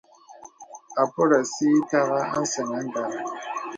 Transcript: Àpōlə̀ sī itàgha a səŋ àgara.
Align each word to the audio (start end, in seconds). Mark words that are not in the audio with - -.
Àpōlə̀ 1.01 1.39
sī 1.53 1.67
itàgha 1.79 2.19
a 2.37 2.41
səŋ 2.51 2.69
àgara. 2.79 3.17